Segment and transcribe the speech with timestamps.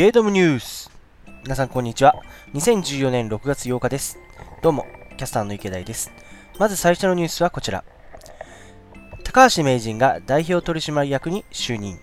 [0.00, 0.90] ゲートムニュース。
[1.42, 2.14] 皆さんこんにちは。
[2.54, 4.18] 2014年6月8日です。
[4.62, 4.86] どうも
[5.18, 6.10] キャスターの池田です。
[6.58, 7.84] まず最初のニュースはこちら。
[9.24, 11.98] 高橋名人が代表取締役に就任。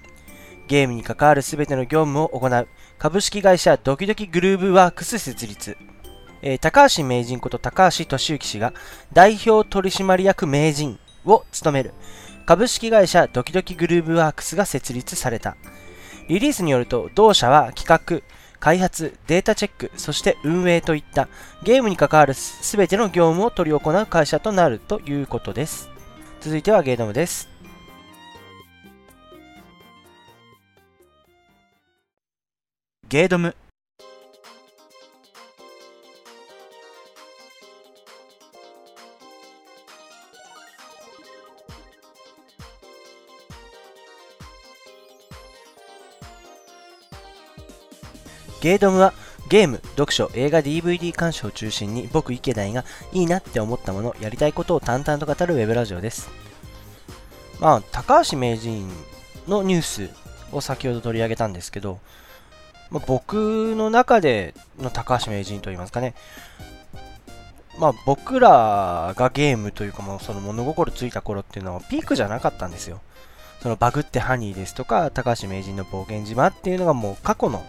[0.67, 2.67] ゲームに関わる全ての業務を行う。
[2.99, 5.75] 株式会社ドキドキグルーブワークス設立。
[6.43, 8.73] えー、高橋名人こと高橋俊之氏が
[9.11, 11.95] 代表取締役名人を務める。
[12.45, 15.57] 株式会社ドキドキグルーブワークスが設立された。
[16.27, 18.21] リリースによると、同社は企画、
[18.59, 21.27] 開発、データチェック、そして運営といった
[21.63, 25.89] ゲームに関わるすべての業務を執り行う会社となるということです。
[26.41, 27.49] 続いてはゲードムです。
[33.07, 33.55] ゲードム
[48.61, 49.13] ゲードムは
[49.49, 56.29] ゲーム、読書、映画、DVD 鑑賞を中心に僕池田がいいなって思ったもの、やりたいことを淡々と語るウェブラジオです。
[57.59, 58.91] まあ、高橋名人
[59.47, 60.09] のニュース
[60.51, 61.99] を先ほど取り上げたんですけど、
[62.89, 66.13] まあ、僕の中での高橋名人といいますかね、
[67.79, 73.01] まあ僕らがゲームというかもうその物心ついた頃っていうのはピークじゃなかったんですよ。
[73.61, 77.65] そのバグってハニーですとか、高橋名人の冒険島っていうのがもう過去の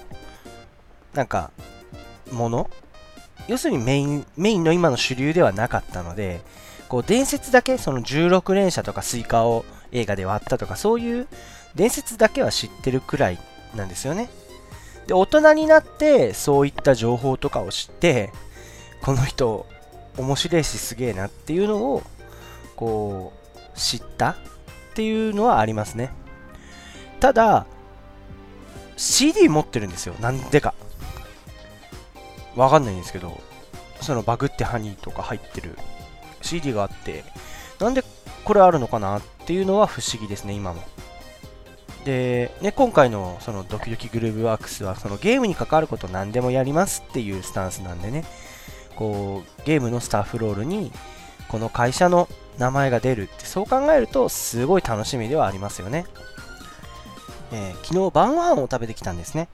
[1.14, 1.50] なんか、
[2.30, 2.70] もの
[3.46, 6.42] 要するにメイン、メインの今の主流ではなかったので、
[6.88, 11.26] こう伝説だけ、その16連射とかスイカを映画で割ったとか、そういう
[11.74, 13.38] 伝説だけは知ってるくらい
[13.74, 14.28] なんですよね。
[15.06, 18.32] で、大人になってそういった情報とかを知って、
[19.00, 19.66] この人
[20.18, 22.02] 面白いしすげえなっていうのを、
[22.76, 23.32] こ
[23.74, 24.36] う、知ったっ
[24.94, 26.10] ていうのはありますね。
[27.20, 27.66] ただ、
[28.96, 30.14] CD 持ってるんですよ。
[30.20, 30.74] なんでか。
[32.58, 33.40] わかんないんですけど、
[34.00, 35.78] そのバグってハニーとか入ってる
[36.42, 37.24] CD があって、
[37.78, 38.02] なんで
[38.44, 40.82] これあるのかなっていうのは不思議ですね、今も。
[42.04, 48.24] で、ね、今回のそのドキドキグルーブワークスはそのゲームに関わること何でもやりますっていうスタンスなんでね、
[48.96, 50.90] こう、ゲームのスタッフロールに
[51.48, 56.06] この会社の名前が出るってそう考えるとすごい楽しみではありますよね。
[57.52, 59.48] えー、昨日晩ご飯を食べてきたんですね。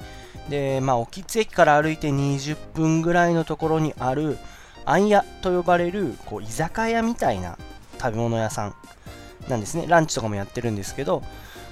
[0.48, 4.38] で、まあ、沖津駅から歩いて20分ぐらいのところにある、
[4.84, 7.58] あんやと呼ばれる、こう、居酒屋みたいな
[7.98, 8.74] 食べ物屋さん
[9.48, 9.86] なんですね。
[9.86, 11.22] ランチとかもやってるんですけど、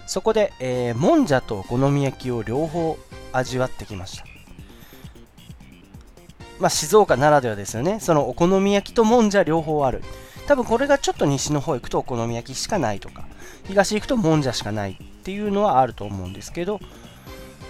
[0.06, 2.98] そこで、えー、もんじゃとお好み焼きを両方
[3.32, 4.24] 味わってきました。
[6.58, 7.98] まあ、静岡ならではですよね。
[8.00, 10.02] そのお好み焼きともんじゃ両方ある。
[10.46, 13.24] 多分これがちょっと西の方行くとお好み焼きしかないとか、
[13.64, 16.80] 東行くともんじゃしかないっていうのはあると思うんですけど、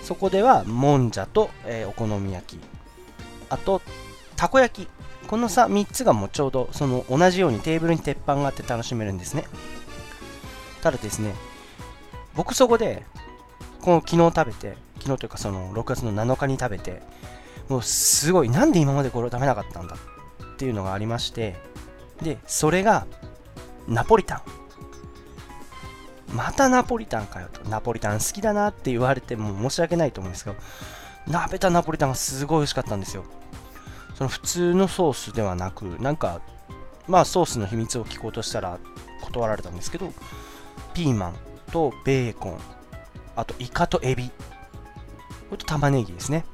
[0.02, 2.60] そこではもんじゃと、えー、お好み焼き。
[3.48, 3.80] あと
[4.36, 4.88] たこ焼き。
[5.28, 9.44] このさ3つがもうちょうどその同じようにテーブルに鉄板があって楽しめるんですね。
[10.82, 11.34] ただですね
[12.34, 13.04] 僕そこで
[13.80, 17.02] この昨日食べて昨日というかその6月の7日に食べて
[17.68, 21.56] もうすごいなんで今までこれを食べなかったんだっていうのがありまして
[22.20, 23.06] でそれが
[23.88, 24.61] ナポリタン。
[26.32, 27.68] またナポリタンかよと。
[27.68, 30.56] ナポリタン好きだなって言われても申し訳ないと思うんですけど、
[31.28, 33.24] 鍋たナポリタンがすごい美味しかったんですよ。
[34.14, 36.40] その普通のソースではなく、なんか、
[37.06, 38.78] まあソースの秘密を聞こうとしたら
[39.22, 40.12] 断られたんですけど、
[40.94, 41.34] ピーマン
[41.70, 42.58] とベーコン、
[43.36, 44.32] あとイカとエビ、こ
[45.52, 46.44] れと玉ねぎですね。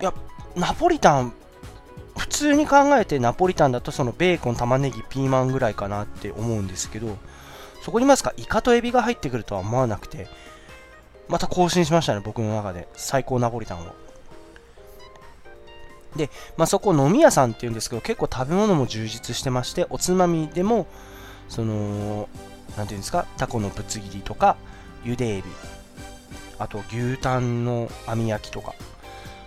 [0.00, 0.12] いや、
[0.56, 1.32] ナポリタン、
[2.16, 7.16] 普通に考えてナポリタンだとそのベーコン、玉ねぎ、ピーマンぐらいかなって思うんですけど、
[7.82, 10.28] そこにまさかイカとエビが入ってくるとは思わなくて、
[11.28, 12.88] また更新しましたね、僕の中で。
[12.94, 13.94] 最高ナポリタンを。
[16.16, 20.86] で、まあ、そこ飲み屋さんっていうんですけど、結構食べ物も充実してまして、おつまみでも、
[21.48, 22.28] その、
[22.76, 24.56] なんていうんですか、タコのぶつ切りとか、
[25.04, 25.44] ゆでエビ、
[26.58, 28.74] あと牛タンの網焼きとか、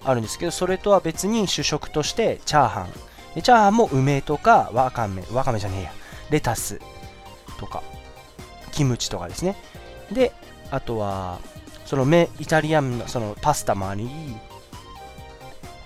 [0.03, 2.89] あるんですけど、それとは別に主食としてチャーハン。
[3.35, 5.91] でチャーハンも梅とかわかめ、わかめじゃねえや、
[6.29, 6.79] レタス
[7.59, 7.83] とか、
[8.75, 9.55] キムチとかですね。
[10.11, 10.33] で、
[10.69, 11.39] あとは、
[11.85, 14.09] そのメイタリアンのそのパスタもあり、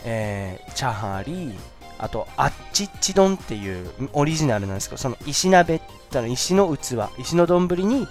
[0.03, 1.53] えー、チャーハンあり、
[1.99, 8.07] あと、あっちっち丼っていうオリジナルなんですけど、その石鍋っての石の器、石の丼に、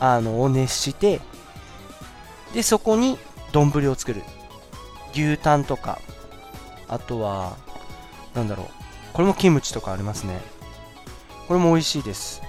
[0.00, 1.20] あの、を熱して、
[2.52, 3.18] で、そこに
[3.52, 4.22] 丼を作る。
[5.12, 6.00] 牛タンとか、
[6.88, 7.56] あとは、
[8.34, 8.66] なんだろう。
[9.12, 10.40] これもキムチとかありますね。
[11.48, 12.42] これも美味しいです。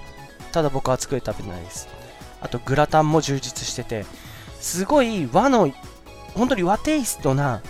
[0.52, 1.88] ただ僕は作り食べてないです。
[2.40, 4.04] あとグラタンも充実してて、
[4.60, 5.72] すごい和の
[6.34, 7.62] 本当に和テイストな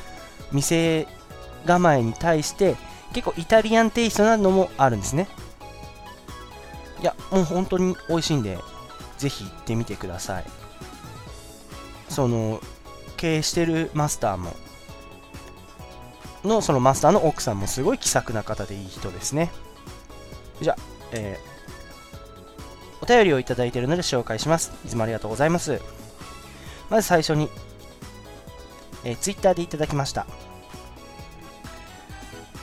[0.53, 1.07] 店
[1.67, 2.77] 構えに対して
[3.13, 5.29] 結構イタリアンテイストなのもあるんですね。
[7.01, 8.59] いやもう本当に美味しいんで
[9.19, 10.45] ぜひ行ってみてください。
[12.09, 12.61] その
[13.17, 14.55] 経営してるマスターも
[16.45, 19.51] のそのマスターの奥さんもすごい気さくな方でいい人ですね。
[20.61, 20.83] じゃあ、
[21.13, 21.48] えー、
[23.09, 24.73] 便りをいただいているので紹介します。
[24.85, 25.81] いつもありがとうございます。
[26.91, 27.49] まず最初に、
[29.05, 30.27] えー、ツイッターでいただきました。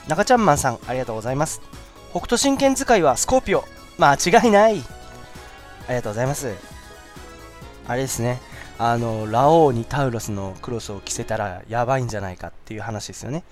[0.07, 1.61] 中ちゃんマンさんありがとうございます。
[2.11, 3.65] 北斗神拳使いはスコーピオ。
[3.97, 4.79] 間違いない。
[5.87, 6.53] ありがとうございます。
[7.87, 8.39] あれですね。
[8.77, 13.43] あのラオウにタウロスのクロスを着せたらやばいんじゃないかっていう話ですよね。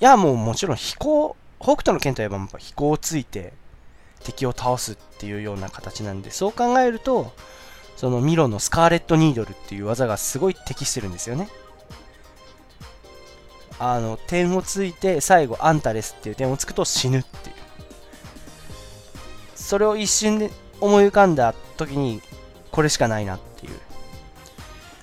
[0.00, 3.54] いやもうもちろん飛行北斗の剣といえば飛行をついて
[4.22, 7.32] 敵を倒すっていうような形なんでそう考えると
[7.96, 11.48] そのミロのスカーレットニードルっていう技がすごい適してるんですよね。
[13.78, 17.56] あの点をついて最後アンタレスっていう点をつくと死ぬっていう。
[19.54, 20.50] それを一瞬で
[20.80, 22.20] 思い浮かんだ時に
[22.70, 23.72] これしかないなっていう。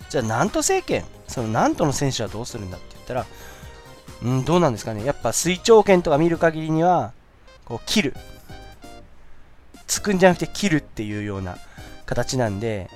[0.09, 3.25] じゃあナント政権そのナントの選手はどうするんだって言ったら
[4.23, 5.05] うんどうなんですかね。
[5.05, 7.13] やっぱ水長剣とか見る限りには
[7.65, 8.15] こう切る。
[9.91, 11.57] つくんじゃなくて切るっていうような
[12.05, 12.89] 形なんで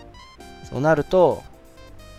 [0.63, 1.43] そうなると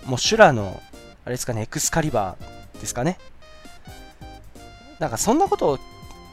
[0.05, 0.83] もう修羅の
[1.25, 3.19] あれですかねエクスカリバーですかね
[4.99, 5.79] なんかそんなことを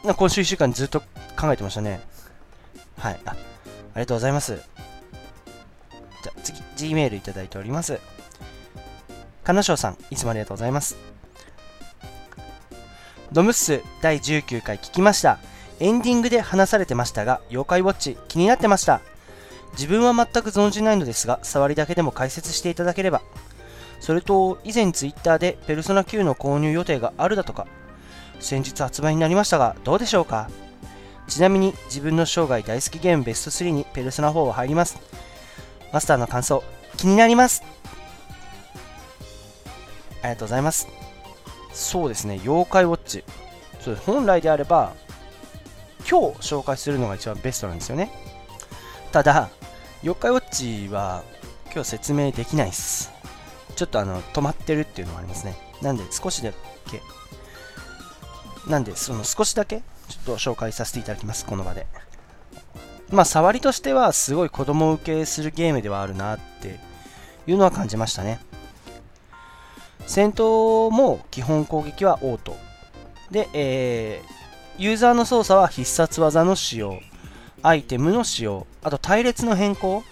[0.04, 1.00] 今週1週間ずっと
[1.40, 2.01] 考えてましたね。
[2.98, 3.19] はい。
[3.25, 3.36] ああ
[3.95, 4.56] りがとうございます。
[4.56, 8.00] じゃあ次、G メールいただいております。
[9.44, 10.98] かなしょうさん、いつもありがとうございます。
[13.31, 15.39] ドムッス第19回聞きました。
[15.84, 19.02] エンディングで話されてましたが、妖怪ウォッチ気になってました。
[19.74, 23.22] 自分は全く存じないのですが、触りだけでも解説していただければ。
[24.00, 27.68] それと、以前 Twitter でペルソナ9の購入予定があるだとか、
[28.40, 30.50] 先日発売になりましたが、どうでしょうか？
[31.28, 34.98] ちなみに自分の生涯大好きゲームベスト3にペルソナ4は入ります。
[35.92, 36.64] マスターの感想、
[36.96, 37.62] 気になります
[40.22, 40.88] ありがとうございます。
[41.74, 43.26] そうですね、妖怪ウォッチ。
[43.82, 44.94] そう本来であれば、
[46.10, 48.12] 今日紹介するのが一番ベストなんですよね。
[49.12, 49.50] ただ、
[50.02, 51.24] 妖怪ウォッチは
[51.72, 53.12] 今日説明できないです。
[53.76, 55.56] ちょっとあの止まってるっていうのがありますね。
[55.82, 57.02] なんで少しだけ
[58.68, 61.88] なんで、その少しだけちょっと紹介させていただきます、この場で。
[63.12, 66.80] まあ、触りとしてはすごい子供受けするゲームではあるなって
[67.46, 68.40] いうのは感じましたね。
[70.08, 72.58] 戦闘も基本攻撃はオート。
[73.32, 74.43] で、えー、
[74.78, 77.00] ユーザーの操作は必殺技の使用、
[77.62, 80.04] アイテムの使用、あと隊列の変更。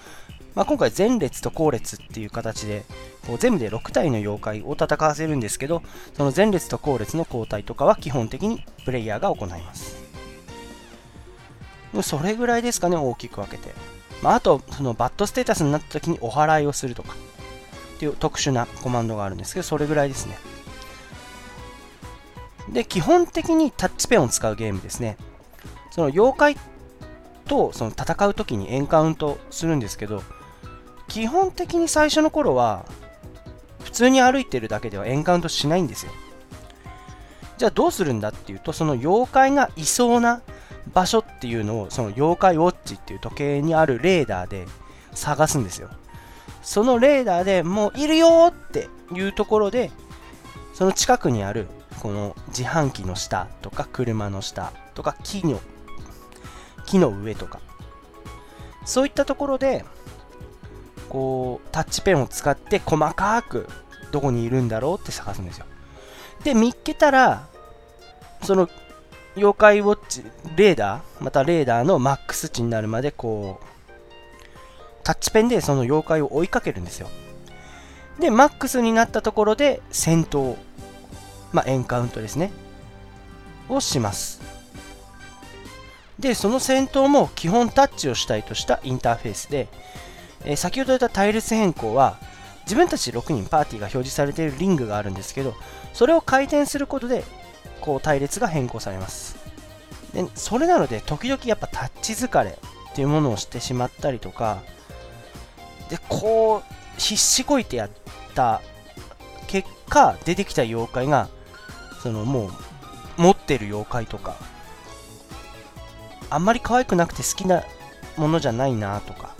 [0.53, 2.83] まあ、今回前列と後列っていう形で
[3.25, 5.81] こう全部で6体の妖怪を戦わせるんですけど
[6.17, 9.95] その前列と後列の交代とかは基本的にプレイヤーが行います。
[12.03, 13.69] それぐらいですかね大きく分けて、
[14.21, 17.13] まあ、あとそのバッドステータスになった時にお祓いをするとか。
[17.95, 20.35] っていう特殊なコマンドがあるんですけどそれぐらいですね。
[22.69, 25.17] で基本的にタッチペンを使うゲームですね。
[25.91, 26.57] その妖怪
[27.45, 30.23] とその戦う時にエンカウントするんですけど
[31.09, 32.85] 基本的に最初の頃は
[33.83, 36.11] 普通に歩いてるだけではエンカウントしないんですよ。
[37.57, 40.41] じゃあどうするんだっていうとその妖怪がいそうな
[40.93, 44.65] 場所っていうのをその妖怪ウォッチっていう時計にあるレーダーで
[45.13, 45.89] 探すんですよ。
[46.61, 49.91] そのレーダーでもういるよっていうところで
[50.73, 51.67] その近くにある
[52.01, 55.61] この自販機の下とか車の下とか木の
[56.87, 57.59] 木の上とか。
[58.85, 59.85] そういったところで
[61.07, 63.67] こうタッチペンを使って細かく
[64.11, 65.67] どこにいるんだろうって探すんですよ。
[66.43, 67.47] で見っけたら
[68.41, 68.67] その
[69.35, 70.23] 妖怪ウォッチ
[70.55, 73.65] レーダーまたレーダーのマックス値になるまでこう
[75.03, 77.07] タッチペンでその妖怪を追いかけるんですよ。
[78.19, 80.57] でマックスになったところで戦闘
[81.51, 82.51] まあエンカウントですね。
[83.69, 84.41] をします。
[86.19, 89.67] でその戦闘も基本タッチを主体としたインターフェースで
[90.45, 92.17] えー、先ほど言った隊列変更は
[92.63, 95.53] 自分たち6人パーティーが表示されているリングがあるんですけど
[95.93, 97.23] それを回転することで
[97.79, 99.39] こう隊列が変更されます。
[100.13, 104.61] でそれなので時々やっぱタッチ疲れっていうものをしてしまったりとか
[105.89, 107.89] でこう必死こいてやっ
[108.35, 108.61] た
[109.47, 111.29] 結果出てきた妖怪が
[112.01, 112.51] そのもう
[113.21, 114.35] 持ってる妖怪とか
[116.29, 117.63] あんまり可愛くなくて好きな
[118.17, 119.35] ものじゃないなとか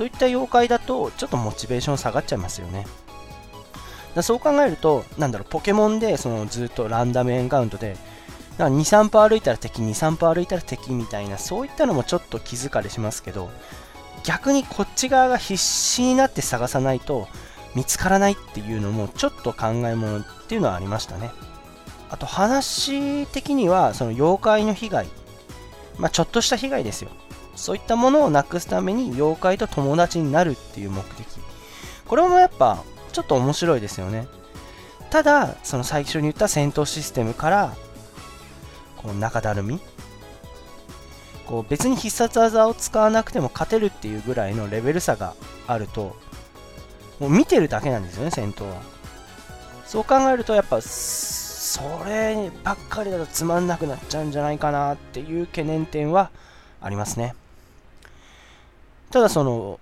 [0.00, 2.86] そういった妖怪だとちょっとモチベーション下がっちゃいますよね。
[4.14, 7.96] だそう考えると、なんだろう、ポケモンでそのずっとランダムエンカウントで、
[8.58, 13.50] 2、3歩歩いたら敵、2、3歩歩いたら敵みたいな、そういったのもちょっと気づかれしますけど、
[14.24, 17.28] 逆にこっち側が必死になって探さないと
[17.74, 21.30] 見つからないっていうのもちょっと考えものっていうのはありましたね。
[22.08, 25.06] あと話的には、その妖怪の被害、
[25.98, 27.10] まあ、ちょっとした被害ですよ。
[27.54, 31.26] そういったものをなくすために妖怪と友達になるっていう目的。
[32.06, 34.26] これもやっぱちょっと面白いですよね。
[35.10, 37.74] ただ、その最初に言った戦闘システムから、
[38.96, 39.80] こう中だるみ
[41.46, 45.34] こう別に必殺技を使わなくても勝てるっていうぐらいのレベル差が
[45.66, 46.16] あると、
[47.20, 48.82] もう見てるだけなんですよね、戦闘は。
[49.86, 56.30] そう考えると、やっぱ、そればっかりだとつまんなくなっちゃうんじゃないかなっていう懸念点は
[56.80, 57.36] ありますね。
[59.10, 59.78] ただその、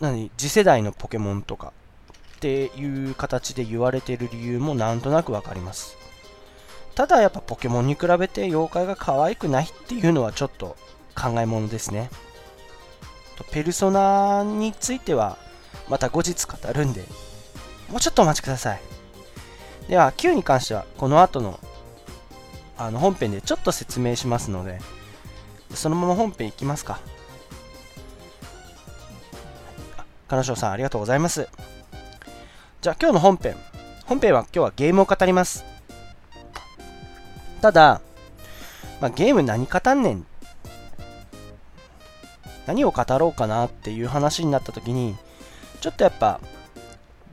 [0.00, 1.72] 何、次世代のポケモンとか
[2.36, 5.96] っていう形で言われてる理由もなんとなくわかります。
[6.94, 10.76] ただやっぱポケモンに比べて妖怪が可愛くないっていうのはちょっと
[11.14, 12.10] 考えものですね。
[13.50, 15.38] ペルソナについては
[15.90, 17.04] また後日語るんで、
[17.90, 18.80] もうちょっとお待ちください。
[19.88, 21.58] では、Q に関してはこの後の
[22.78, 24.78] あの本編でちょっと説明しますので、
[25.74, 27.00] そのまま本編いきますか。
[30.28, 31.48] 金賞さんありがとうございます。
[32.80, 33.56] じゃあ今日の本編。
[34.06, 35.64] 本編は今日はゲームを語ります。
[37.60, 38.00] ただ、
[39.00, 40.26] まあ、ゲーム何語んねん。
[42.66, 45.16] 何を語ろうかなっていう話になった時に、
[45.80, 46.40] ちょっとやっぱ、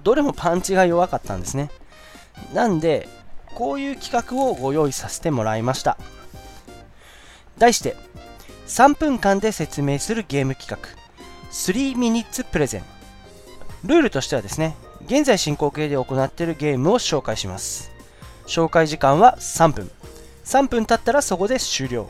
[0.04, 1.70] どれもパンチが弱かったんですね。
[2.54, 3.10] なんで、
[3.56, 5.98] こういう企画をご用意させてもらいました。
[7.58, 7.96] 題して、
[8.68, 10.90] 3分間で説明するゲーム企画、
[11.52, 12.84] 3 minutes プレゼン。
[13.84, 14.76] ルールとしてはですね、
[15.06, 17.92] 現在進行形で行っているゲームを紹介します。
[18.46, 19.92] 紹介時間は3分。
[20.46, 22.10] 3分経ったらそこで終了。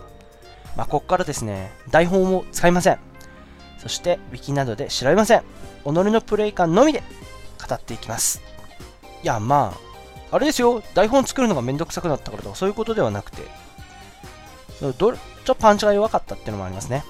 [0.75, 2.99] まあ、ここからですね、台本を使いません。
[3.79, 5.43] そして、ウィキなどで調べません。
[5.93, 7.01] 己のプレイ感のみで
[7.67, 8.41] 語っていきます。
[9.23, 9.73] いや、ま
[10.31, 13.43] あ、あれですよ、台本作るのがめんどくさくなったからとか、そういうことではなくて、
[14.81, 17.03] どちょっとパンチが弱かったってのもありますね。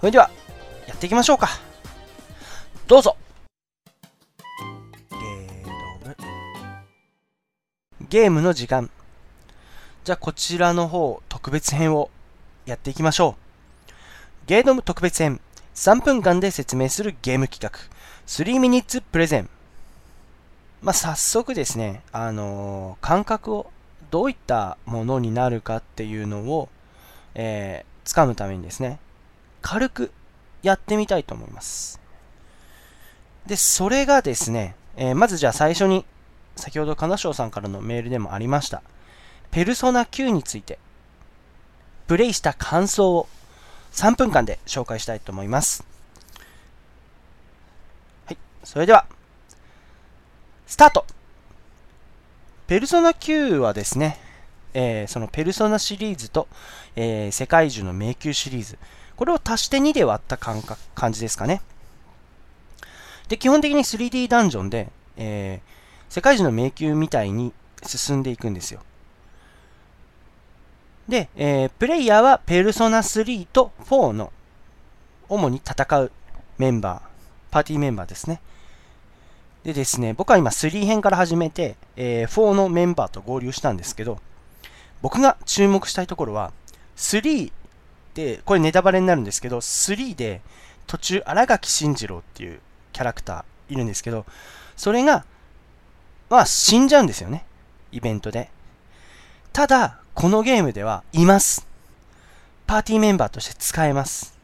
[0.00, 0.30] それでは、
[0.86, 1.48] やっていきましょうか。
[2.86, 3.16] どうぞ
[5.10, 6.16] ゲーム。
[8.08, 8.90] ゲームの時間。
[10.02, 12.10] じゃあ、こちらの方、特別編を
[12.66, 13.96] やっていきましょう。
[14.46, 15.40] ゲーム特別編。
[15.74, 17.80] 3分間で説明するゲーム企画。
[18.26, 19.48] 3 minutes プレゼン。
[20.82, 23.70] まあ、早速ですね、あのー、感覚を
[24.10, 26.68] どういったものになるかっていうのを、
[27.34, 29.00] えー、掴むためにですね、
[29.62, 30.12] 軽く
[30.62, 32.00] やってみたいと思います。
[33.46, 36.04] で、それがですね、えー、まずじゃあ最初に、
[36.54, 38.82] 先ほど金賞さんからのメールでもありました、
[39.50, 40.78] ペルソナ9について、
[42.06, 43.28] プレイした感想を
[43.94, 45.84] 3分間で紹介したいと思います。
[48.26, 49.06] はい、それでは、
[50.66, 51.06] スタート
[52.66, 54.18] ペルソナ9はですね、
[54.72, 56.48] えー、そのペルソナシリーズと、
[56.96, 58.78] えー、世界中の迷宮シリーズ、
[59.16, 61.60] これを足して2で割った感覚感じですかね。
[63.28, 67.52] で、基本的に 3D ダンジョンで、えー、世界中の迷宮みたいに
[67.84, 68.80] 進んでいくんですよ。
[71.08, 74.32] で、えー、プレイヤーはペルソナ3と4の
[75.28, 76.12] 主に戦う
[76.58, 77.00] メンバー、
[77.50, 78.40] パーティーメンバーですね。
[79.64, 84.18] でですね、僕は今3編から始めて、えー、4のメンバーと合流したんですけど、
[85.02, 86.52] 僕が注目したいところは、
[86.96, 87.52] 3
[88.14, 90.40] で、これネタバレになるんですけど、3で
[90.86, 92.60] 途中荒垣慎次郎っていう
[92.92, 94.24] キャラクターいるんですけど、
[94.76, 95.24] それが、
[96.30, 97.44] まあ死んじゃうんですよね。
[97.92, 98.50] イベントで。
[99.52, 101.66] ただ、このゲームではいます。
[102.66, 104.38] パーティーメンバーとして使えます。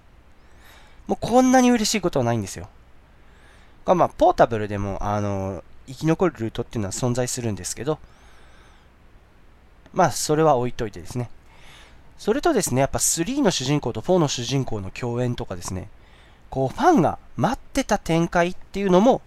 [1.07, 2.69] もうこんなに嬉しいことはないんですよ。
[3.87, 7.99] まあ、ポータブルでも、あの、生き残るルートっていうのは存在するんですけど、
[9.93, 11.31] まあ、それは置いといてですね。
[12.19, 15.89] それとですね、やっぱ3の主人公と4の主人公の共演とかですね、
[16.51, 19.23] こう、ファンが待ってた展開っていうのも、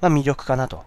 [0.00, 0.84] まあ、魅力かなと。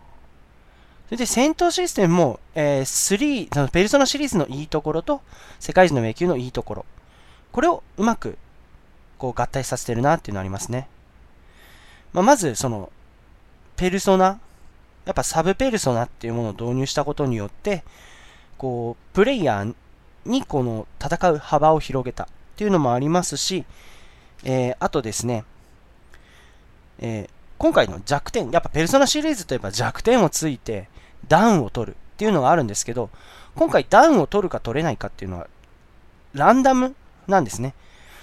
[1.14, 5.22] れで戦闘システムも、えー、3、そのペルソナシリーズのいいところと、
[5.60, 6.86] 世界中の迷宮のいいところ。
[7.52, 8.38] これをうまく、
[9.18, 10.88] こう合体させてるなっていうのありますね。
[12.14, 12.92] まあ、まず、その、
[13.76, 14.40] ペルソナ、
[15.06, 17.84] やっぱサブペルソナっていうものを導入したことによって、
[18.58, 19.76] こう、プレイヤー
[20.26, 23.66] にこの戦う幅を広げたっていうのもありますし、
[24.44, 25.44] えー、あとですね、
[27.00, 30.88] えー、今回の弱点、やっぱペルソナシリーズといえば弱点をついて
[31.28, 33.10] ダウンを取るっていうのがあるんですけど、
[33.56, 35.48] 今回ダウンを取るか取れないかっていうのは
[36.34, 36.96] ランダム
[37.28, 37.74] なんですね。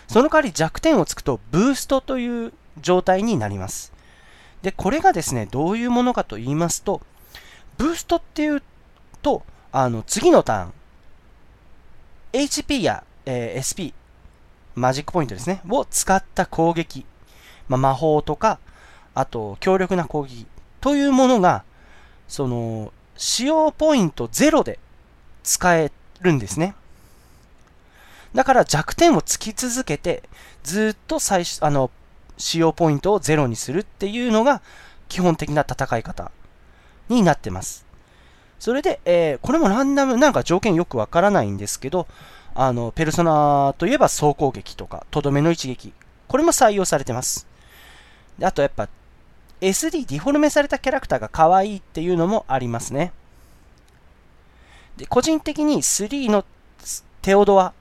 [0.09, 3.93] その代わり弱点をつくとブーストという状態になります。
[4.63, 7.01] で、これがですね、どういうものかと言いますと、
[7.79, 8.63] ブーストっていう
[9.23, 9.43] と、
[9.73, 10.73] あの、次のターン、
[12.33, 13.95] HP や、えー、SP、
[14.75, 17.07] マジックポイントですね、を使った攻撃、
[17.69, 18.59] まあ、魔法とか、
[19.15, 20.47] あと、強力な攻撃
[20.81, 21.65] というものが、
[22.31, 24.79] その、使用ポイント0で
[25.43, 26.75] 使えるんですね。
[28.35, 30.23] だから弱点をつき続けて、
[30.63, 31.91] ずっと最初、あの、
[32.39, 34.63] 使用ポイントをゼロにするっていうのが
[35.09, 36.31] 基本的な戦い方
[37.09, 37.85] になってます。
[38.61, 42.07] それで、えー、これもランダム、なんか条件よくわからないんですけど、
[42.55, 45.93] あの、ペルソナといえば総攻撃とか、とどめの一撃。
[46.29, 47.49] これも採用されてます。
[48.39, 48.89] であとやっぱ、
[49.61, 53.13] SD、ディフォルメされたキャラクターが可愛いっていうのもありますね。
[54.97, 56.45] で、個人的に3の
[57.23, 57.73] テオドア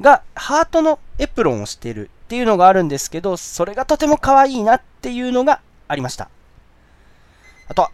[0.00, 6.28] がハートのエプロンをしてるっていうのがあるんですけど、それがとても可愛いなっていうのがありました。
[7.68, 7.90] あとは、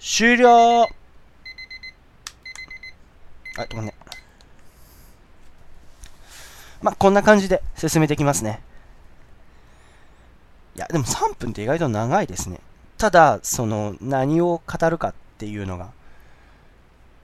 [0.00, 0.86] 終了あ、
[3.70, 3.94] ごめんね。
[6.82, 8.62] まあ、こんな感じで進めていきますね。
[10.80, 12.58] いや、でも3分って意外と長いですね。
[12.96, 15.90] ただ、その、何を語るかっていうのが、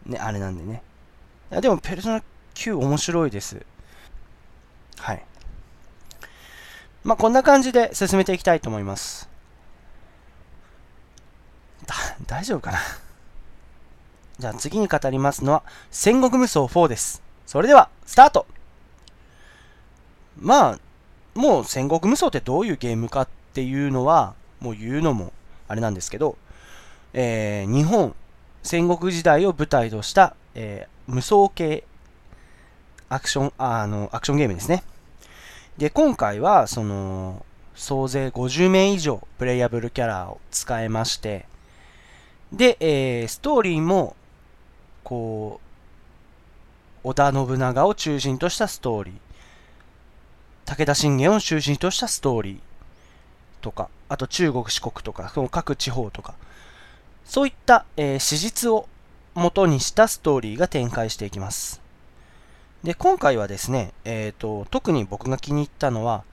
[0.04, 0.82] ね、あれなんでね。
[1.50, 2.22] いや、でも、ペルソナ
[2.54, 3.64] 9面白いです。
[4.98, 5.24] はい。
[7.02, 9.26] まあ、こんな感じで進めていきたいと思います。
[11.86, 11.94] だ、
[12.26, 12.78] 大丈夫かな？
[14.38, 17.22] じゃあ次に語りますのは、戦国無双4です。
[17.46, 18.46] それでは、スタート
[20.38, 20.78] まあ、
[21.34, 25.32] もう戦国無双ってどういうゲームかっっていうのは、もう言うのも
[25.66, 26.36] あれなんですけど、
[27.14, 28.14] えー、日本
[28.62, 31.84] 戦国時代を舞台とした、えー、無双系
[33.08, 34.82] アクション、あの、アクションゲームですね。
[35.78, 41.46] で、今回は、その、総勢50名以上プレイヤブルキャラを使えまして、
[42.52, 44.16] で、えー、ストーリーも、
[45.02, 45.62] こ
[47.04, 49.14] う、織田信長を中心としたストーリー、
[50.66, 52.75] 武田信玄を中心としたストーリー
[53.60, 56.34] とか、あと中国、四国とか、その各地方とか、
[57.24, 58.88] そういった、えー、史実を
[59.34, 61.80] 元にしたストーリーが展開していきます。
[62.84, 66.24] で、今回はですね、えーと、特に僕が気に入ったのは、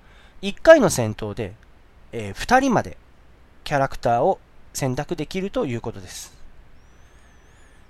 [0.41, 1.53] 1回の戦闘で、
[2.11, 2.97] えー、2人まで
[3.63, 4.39] キャラクターを
[4.73, 6.33] 選択できるということです。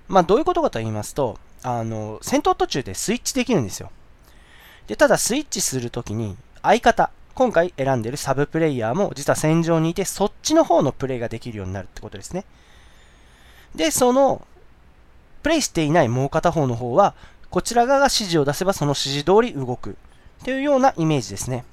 [0.08, 3.90] まあ、どういうことかと言いますと、あの、戦闘途中でスイッチできるんですよ。
[4.86, 12.44] で、ただスイッチするときに、相方、今回選んでるサブプレイヤーも実は戦場にいて、そっちの方のプレイができるようになるってことですね。
[13.74, 14.46] で、その、
[15.42, 17.14] プレイしていないもう片方の方は、
[17.50, 19.96] こちら側が指示を出せばその指示通り動く
[20.44, 21.64] というようなイメージですね。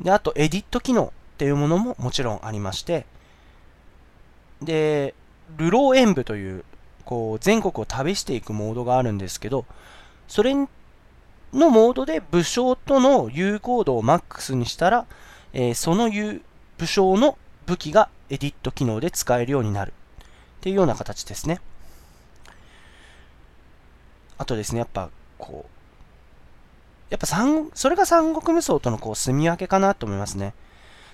[0.00, 3.06] で、あと、エディット機能っていうものももちろんありまして、
[4.60, 5.14] で、
[5.56, 6.64] ルロー演舞という、
[7.04, 9.64] こう、全国を旅していくモードがあるんですけど、
[10.26, 10.54] それ
[11.52, 15.06] のモードで武将との有効度をマックスにしたら、
[15.52, 17.36] えー、その武将の
[17.66, 20.24] 武器がエディット機能で使えるようになるっ
[20.60, 21.60] ていうような形ですね。
[24.38, 25.70] あとですね、やっぱこう、
[27.10, 30.54] やっぱ三、それが三国無双とのこう住み分けかなと思いますね。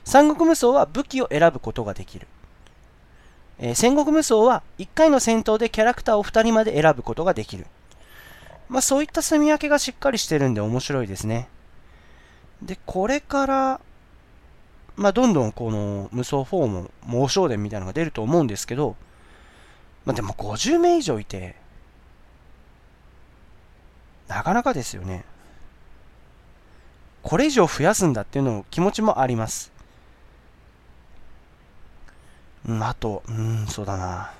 [0.05, 2.29] 三国無双は武器を選ぶことができる。
[3.59, 7.67] えー、戦国無双は1回の戦闘でキャラクターを2人まで選ぶことができる。
[8.69, 11.49] まあそういった住み分けがしっかりしてるんで面白いですね。
[12.63, 13.81] で、これから、
[14.97, 18.97] まあどんどんこの無双4も猛将伝みたいなのが出ると思うんですけど、
[20.05, 21.57] まあでも50名以上いて、
[24.27, 25.25] なかなかですよね。
[27.23, 29.73] これ以上増やすんだっていうの気持ちもあります。
[32.67, 34.33] うん、あと、うん、そうだな。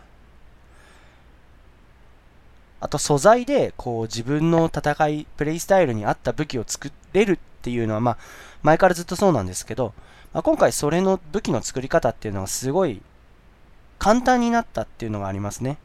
[2.81, 8.19] あと素材で、こう自分の戦い、プレイスタイルに合った武器を作れるっていうのは、まあ、
[8.63, 9.95] 前からずっとそうなんですけど、
[10.33, 13.03] まあ、今回それの武器の作り方っていうのがすごい
[13.99, 15.79] 簡単になったっていうのがありますね。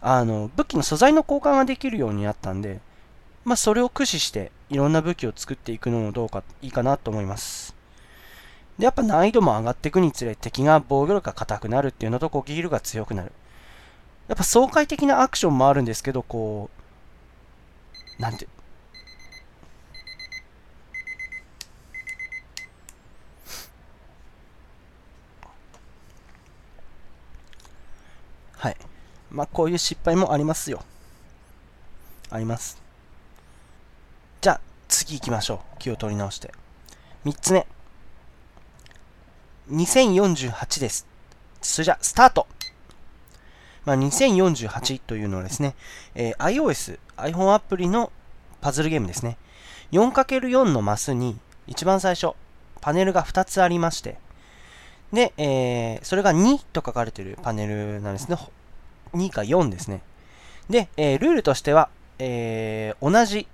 [0.00, 2.80] あの、武器の素材の交換ができるようになったんで、
[3.44, 7.74] まあ、それを駆使していろんな武器を作っていくのもどうかいいかなと思います。
[8.78, 13.32] で、やっぱ難易度も上がっていくにつれ敵が防御力が硬くなるっていうのと攻撃力が強くなる。
[14.28, 16.70] やっぱ爽快的なアクションもあるんですけど、こ
[18.18, 18.48] う、なんて、
[28.56, 28.76] はい。
[29.30, 30.82] まあ、こういう失敗もありますよ。
[32.30, 32.80] あります。
[34.40, 35.78] じゃあ、次行きましょう。
[35.78, 36.50] 気を取り直して。
[37.26, 37.66] 3つ目。
[39.70, 41.06] 2048です。
[41.60, 42.46] それじゃあ、スタート
[43.84, 45.74] まあ、2048というのはですね、
[46.14, 48.10] えー、iOS、iPhone アプリの
[48.60, 49.36] パズルゲームですね。
[49.92, 52.34] 4×4 のマスに一番最初、
[52.80, 54.18] パネルが2つありまして、
[55.12, 58.36] で、えー、それが2と書かれているパネルなんですね。
[59.12, 60.02] 2か4ですね。
[60.68, 63.46] で、えー、ルールとしては、えー、同じ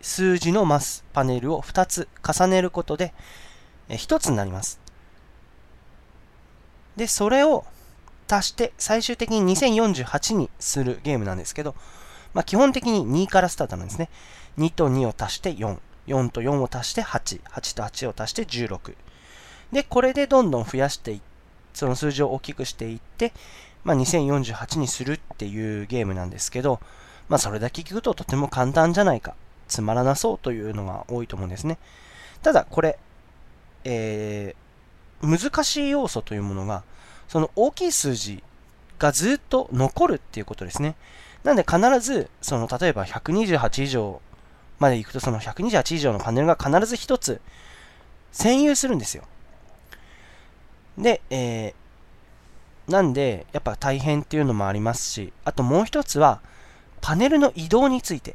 [0.00, 3.12] 数字のマス、パネルを2つ重ねることで、
[3.88, 4.80] えー、1つになります。
[6.96, 7.64] で、それを
[8.32, 11.74] 足して最終的に2048にするゲームなんですけど、
[12.34, 14.08] まあ、基本的に2からスタートなんですね。
[14.58, 18.94] 2と2を足して4、4と4を足して8、8と8を足して16。
[19.72, 21.30] で、これでどんどん増やしていって、
[21.72, 23.32] その数字を大きくしていって、
[23.84, 26.80] まあ、2048にするっていうゲームなんですけど、
[27.28, 29.34] まあ、それだけ聞くととても簡単じゃないか、
[29.68, 31.78] つまらなそうというのが多いと思うんですね。
[32.42, 32.98] ただ、これ、
[33.84, 36.82] えー、難しい要素というものが、
[37.30, 38.42] その大きい数字
[38.98, 40.96] がずっと残るっていうことですね。
[41.44, 44.20] なんで必ず、その例えば128以上
[44.80, 47.40] まで行くと、その128以上のパネルが必ず1つ
[48.32, 49.22] 占有するんですよ。
[50.98, 56.40] で、えー、なんで、やっぱ大変っていうのもありますし、あともう一つは、
[57.00, 58.34] パネルの移動について。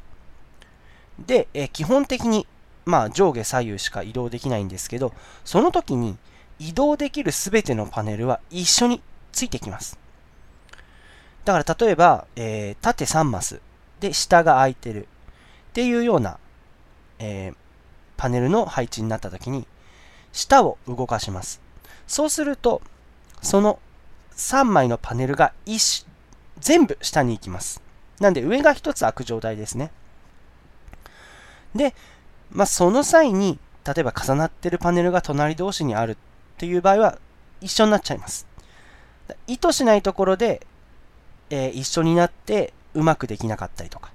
[1.19, 2.47] で、えー、基本的に、
[2.85, 5.11] まあ上下左右しか移動できないんですけど、
[5.43, 6.17] その時に
[6.59, 9.99] 移動できるすべてのパネルは一緒についてきます。
[11.43, 13.61] だから例えば、えー、縦3マス
[13.99, 15.07] で下が空いてるっ
[15.73, 16.39] ていうような、
[17.19, 17.55] えー、
[18.17, 19.67] パネルの配置になった時に
[20.31, 21.61] 下を動かします。
[22.07, 22.81] そうすると、
[23.41, 23.79] その
[24.35, 26.05] 3枚のパネルが一
[26.59, 27.81] 全部下に行きます。
[28.19, 29.91] なんで上が1つ開く状態ですね。
[31.73, 31.93] で、
[32.51, 36.17] まあ、その際に、例えば重なってるパネルが隣同士にある
[36.55, 37.19] っていう場合は
[37.61, 38.47] 一緒になっちゃいます。
[39.47, 40.65] 意図しないところで、
[41.49, 44.11] えー、一緒になってうまくできなかったりとか、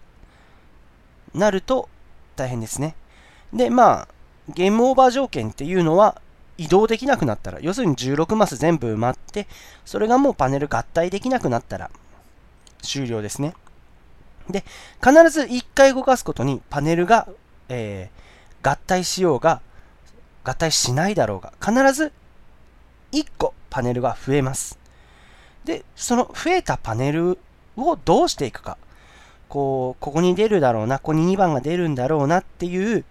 [1.34, 1.88] なると
[2.36, 2.94] 大変ですね。
[3.52, 4.08] で、まあ、
[4.48, 6.20] ゲームオーバー条件っていうのは、
[6.56, 9.46] 移動できなくなったら、要するに16マス全部埋まって、
[9.84, 11.90] それがもうパネル合体できなくなったら、
[12.82, 13.54] 終了ですね。
[14.48, 14.64] で、
[15.02, 17.28] 必ず1回動かすことにパネルが、
[17.68, 19.62] えー、合体しようが、
[20.44, 22.12] 合体しないだろうが、必ず
[23.12, 24.78] 1個パネルが増えます。
[25.64, 27.38] で、その増えたパネル
[27.76, 28.78] をどうしていくか。
[29.48, 33.04] こう、ここに出るだろうな、ここに2番が出るんだろうなっていう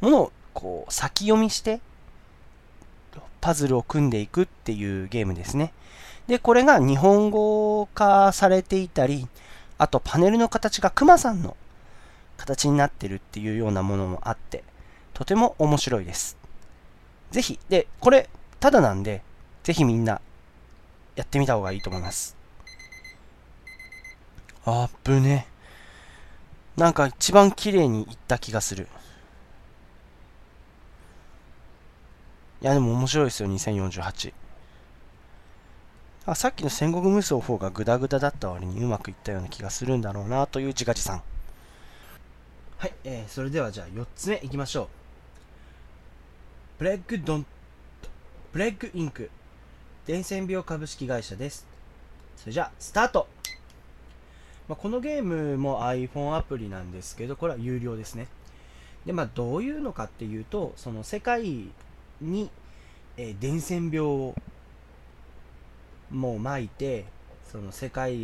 [0.00, 1.80] ものをこう先読みして
[3.40, 5.72] パズルを組んでいくっていうゲームですね。
[6.26, 9.26] で、これが日本語化されていたり、
[9.78, 11.56] あとパネルの形がクマさんの
[12.36, 14.62] 形になってるっていうようなものもあって、
[15.14, 16.36] とても面白いです。
[17.30, 18.28] ぜひ、で、これ、
[18.60, 19.22] ただなんで、
[19.62, 20.20] ぜひみんな、
[21.16, 22.36] やってみた方がいいと思います。
[24.64, 25.46] あぶね。
[26.76, 28.88] なんか一番綺麗にいった気がする。
[32.62, 34.32] いや、でも面白いですよ、2048。
[36.26, 41.22] あさっきの戦国無双4がグダグダだった割にうまくいったような気がするんだろうなという自画自賛。
[42.76, 44.88] はい、えー、それではじゃあ4つ目いきましょう。
[46.78, 47.46] ブレッグドン、
[48.52, 49.30] Plague Inc.、
[50.06, 51.66] 伝染病株式会社です。
[52.36, 53.28] それじゃあ、スタート
[54.68, 58.28] まあ、このゲームも iPhone アプリなんですけど、これは有料ですね。
[59.04, 61.68] で、まあ、どういうのかっていうと、その世界
[62.20, 62.50] に、
[63.16, 64.34] えー、伝染病を
[66.10, 67.04] もう巻いて
[67.50, 68.18] その世界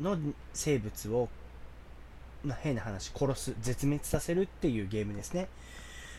[0.00, 0.18] の
[0.52, 1.28] 生物を、
[2.44, 5.48] まあ、変な話殺す絶滅させるっていうゲームですね、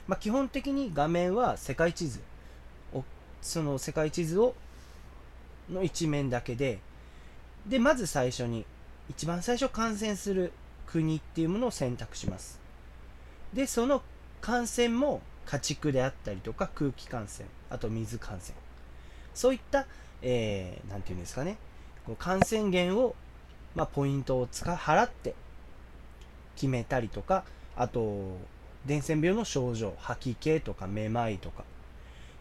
[0.07, 2.21] まあ、基本的に画面は世界地図
[2.93, 3.03] を
[3.41, 4.55] その世界地図を
[5.69, 6.79] の一面だけで
[7.67, 8.65] でまず最初に
[9.09, 10.51] 一番最初感染する
[10.85, 12.59] 国っていうものを選択します。
[13.53, 14.01] でその
[14.41, 18.55] 感染も家畜であったりとか空気感染あと水感染。
[19.33, 19.85] そういった、
[20.21, 21.57] えー、て言うんですかね。
[22.05, 23.15] こう感染源を、
[23.75, 25.35] まあ、ポイントを使払って
[26.55, 27.43] 決めたりとか
[27.75, 28.37] あと
[28.85, 31.63] 伝染病の症状吐き気とかめまいとか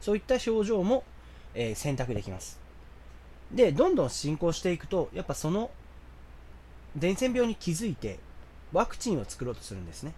[0.01, 1.03] そういった症状も、
[1.55, 2.64] えー、選択できます。
[3.53, 5.71] でどんどん進行していくとやっぱその
[6.97, 8.19] 伝染病に気づいて
[8.73, 10.13] ワクチンを作ろうとするんですね。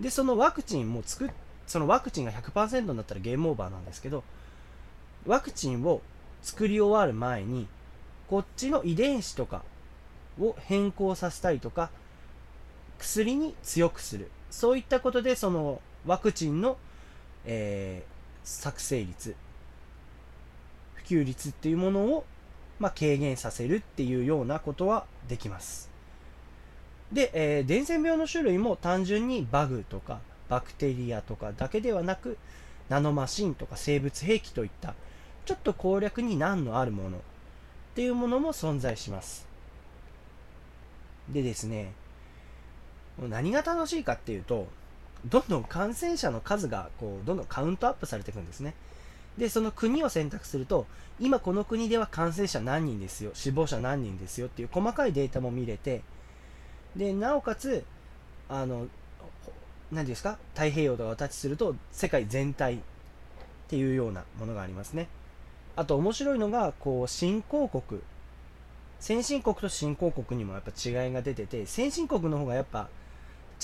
[0.00, 1.30] でそのワクチンも作っ
[1.68, 4.24] そのワクチンが100%になったらゲームオーバーなんですけど、
[5.26, 6.00] ワクチンを
[6.42, 7.68] 作り終わる前に、
[8.26, 9.62] こっちの遺伝子とか
[10.40, 11.90] を変更させたりとか
[12.98, 14.30] 薬に強くする。
[14.50, 16.78] そういったことでそのワクチンの、
[17.44, 19.36] えー、作成率
[20.94, 22.24] 普及率っていうものを、
[22.78, 25.90] まあ、軽減させるっていうようなことはできます。
[27.12, 32.36] で、えー、伝染病の種類も単純にバグとかバクテリアとかだけではなく
[32.88, 34.94] ナノマシンとか生物兵器といった
[35.44, 37.20] ちょっと攻略に難のあるものっ
[37.94, 39.46] ていうものも存在します。
[41.28, 41.92] でですね
[43.18, 44.66] 何が楽しいかっていうと
[45.26, 48.74] どんどん感染者の数がこうどんどんカウントアップされていくんですね。
[49.38, 50.86] でその国を選択すると
[51.20, 56.02] 今この国では感染者何人ですよ死亡者何人ですよっていう細かいデータも見れて
[56.96, 57.84] でなおかつ
[58.48, 58.88] あの
[59.90, 62.78] 何ですか太平洋とかをタッチすると世界全体っ
[63.68, 65.08] ていうようなものがありますね。
[65.76, 68.00] あと面白いのがこう新興国。
[69.00, 72.88] 先進国と新興国にもやっぱ違いが出てて先進国の方がやっぱ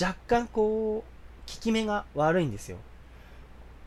[0.01, 2.79] 若干こう効き目が悪いんですよ。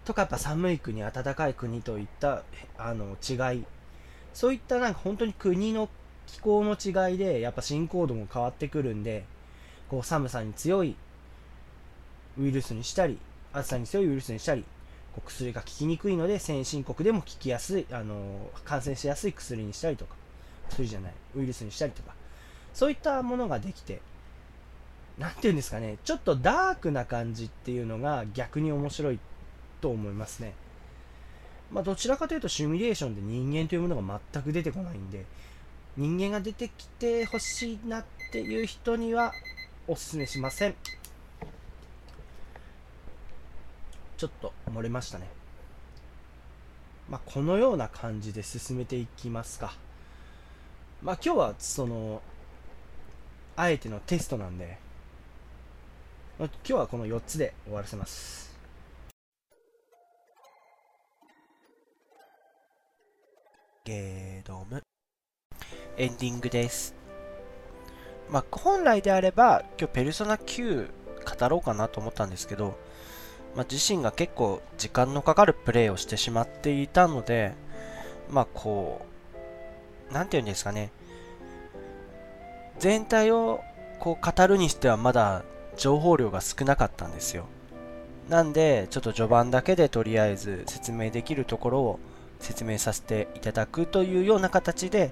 [0.07, 2.43] とかやっぱ寒い国暖かい国といった
[2.77, 3.65] あの違い。
[4.33, 5.89] そういったなんか本当に国の
[6.27, 9.25] 気候の違いでやっぱ進行度も変わってくるんで
[9.89, 10.95] こう寒さに強い
[12.39, 13.17] ウイルスにしたり、
[13.51, 14.63] 暑さに強いウイルスにしたり、
[15.15, 20.15] こう薬が効きにくいので、先進国でも効きやすい、あの感染しやすい薬にしたりとか、
[20.69, 22.13] 薬じゃない、ウイルスにしたりとか、
[22.73, 24.01] そういったものができて、
[25.17, 29.19] なんていうんですかね、ちょっとダークな感じっていうのが逆に面白い。
[29.81, 30.53] と思いますね。
[31.71, 35.25] まあ、どちらかというとシミュレーションで人間というものが全く出てこないんで、
[35.97, 39.33] 人間が出てきてほしいなっていう人には
[39.87, 40.75] お勧めしません。
[44.17, 45.27] ちょっと漏れましたね。
[47.09, 49.73] まあ、このような感じで進めていきますか。
[51.01, 52.21] まあ、今日はその、
[53.55, 54.77] あえてのテストなんで、
[56.39, 58.56] 今日はこの4つで終わらせます。
[63.87, 64.83] ゲードム。
[65.95, 66.93] エンディングです。
[68.29, 70.89] まあ、本来であれば、今日ペルソナ9
[71.39, 72.77] 語ろうかなと思ったんですけど、
[73.55, 77.53] まあ、自身が結構時間のかかるプレーをしてしまっていたので、
[78.29, 79.05] まあこ
[80.11, 80.91] う、なんて言うんですかね、
[82.79, 83.61] 全体を
[83.99, 85.43] こう語るにしてはまだ
[85.77, 87.45] 情報量が少なかったんですよ。
[88.27, 91.99] なんで、ちょっと序盤だけでとりあえず説明できるところを
[92.39, 95.11] 説明させていただくというような形で、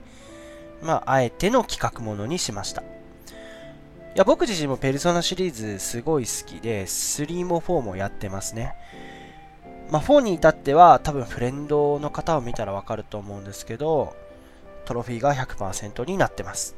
[0.81, 2.81] まあ、あえての企画ものにしました。
[2.81, 2.85] い
[4.15, 8.73] や、僕自身もペルソナシリーズすごい好きで、3も4もやってますね。
[9.91, 14.15] まあ、4に至っては多分フレンドの方を見たらわかると思うんですけど、
[14.85, 16.75] トロフィーが100%になってます。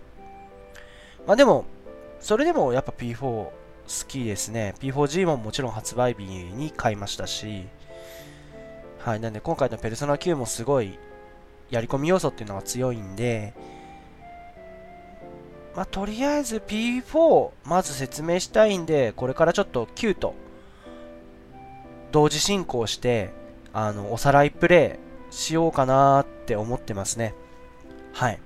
[1.25, 1.65] まあでも、
[2.19, 3.51] それでもやっぱ P4 好
[4.07, 4.73] きですね。
[4.79, 7.67] P4G ももちろん発売日に買いましたし、
[9.07, 10.99] はい、なんで今回のペルソナ9もすごい
[11.69, 13.53] やり込み要素っていうのが強いんで、
[15.77, 20.35] まあ、とりあえず P4 まず説明したいんで、これからちょっと9と
[22.11, 23.31] 同時進行して、
[23.71, 24.99] あの、おさらいプレ
[25.31, 27.33] イしようかなって思ってますね。
[28.11, 28.41] はい。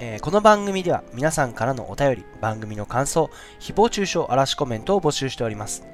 [0.00, 3.30] えー、この番組では皆さんからのお便り、番組の感想、
[3.60, 5.86] 誹謗中傷、嵐コメントを募集しております。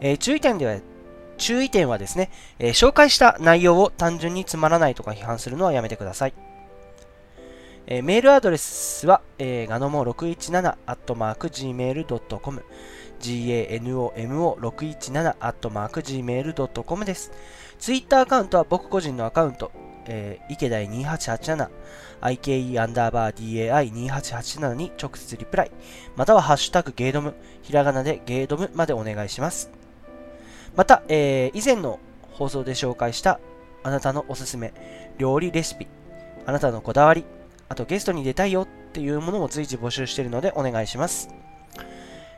[0.00, 0.78] えー、注意点では、
[1.36, 6.34] 注意点はですね、えー、紹介した内容を単純につまらないとか批判するのはやめてください。
[7.86, 12.64] えー、メールアドレスは、えー、ガノモ617 gmail.com
[13.20, 17.32] ganomo617 gmail.com です。
[17.78, 19.70] ツイッターアカウントは僕個人のアカウント、
[20.06, 21.68] えー、池田2887
[22.20, 25.70] ike アンダーバー dai2887 に直接リプライ、
[26.16, 29.75] またはハッシュタグゲードム、ひらがなでゲードムまでお願いします。
[30.76, 31.98] また、えー、以前の
[32.32, 33.40] 放送で紹介した
[33.82, 34.74] あなたのおすすめ
[35.18, 35.86] 料理レシピ、
[36.44, 37.24] あなたのこだわり、
[37.68, 41.28] あとゲストに出たいよっていうものも随時募集しているのでお願いします。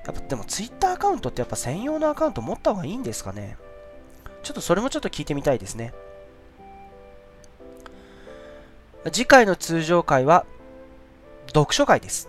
[0.07, 3.59] やっぱでも Twitter アカウントってやっぱ専用のアカウント持った方がいいんですかね
[4.43, 5.93] ちょっとそれもちょっと聞いてみたいですね。
[9.13, 10.47] 次回の通常回は
[11.49, 12.29] 読書会です。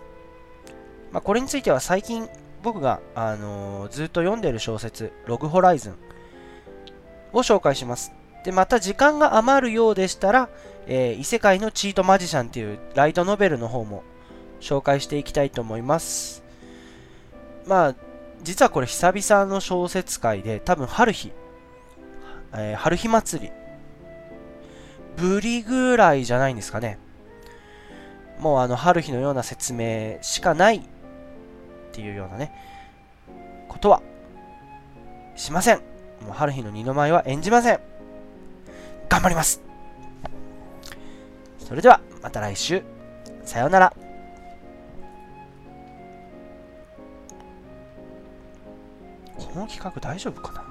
[1.12, 2.28] まあ、これについては最近
[2.62, 5.94] 僕が、あのー、ずっと読んでる小説、ログホライズン
[7.32, 8.12] を紹介します。
[8.44, 10.48] で、また時間が余るようでしたら、
[10.86, 14.02] えー、異世界のチートマジシャンっていうライトノベルの方も
[14.60, 16.42] 紹介していきたいと思います。
[17.66, 17.94] まあ、
[18.42, 21.32] 実はこれ久々の小説会で、多分春日、
[22.54, 23.52] えー、春日祭り、
[25.16, 26.98] ぶりぐらいじゃないんですかね。
[28.38, 30.82] もうあの春日のような説明しかない
[31.90, 32.52] っていうようなね
[33.68, 34.00] ことは
[35.36, 35.78] しません。
[36.24, 37.80] もう春日の二の舞は演じません。
[39.08, 39.62] 頑張ります。
[41.58, 42.82] それではまた来週。
[43.44, 43.92] さようなら。
[49.36, 50.69] この企画大丈夫かな？